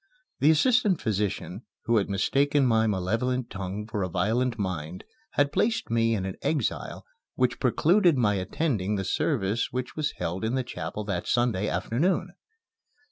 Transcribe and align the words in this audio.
The 0.39 0.49
assistant 0.49 0.99
physician, 0.99 1.61
who 1.83 1.97
had 1.97 2.09
mistaken 2.09 2.65
my 2.65 2.87
malevolent 2.87 3.51
tongue 3.51 3.85
for 3.85 4.01
a 4.01 4.09
violent 4.09 4.57
mind, 4.57 5.03
had 5.33 5.51
placed 5.51 5.91
me 5.91 6.15
in 6.15 6.25
an 6.25 6.37
exile 6.41 7.05
which 7.35 7.59
precluded 7.59 8.17
my 8.17 8.33
attending 8.33 8.95
the 8.95 9.05
service 9.05 9.71
which 9.71 9.95
was 9.95 10.13
held 10.13 10.43
in 10.43 10.55
the 10.55 10.63
chapel 10.63 11.03
that 11.03 11.27
Sunday 11.27 11.69
afternoon. 11.69 12.29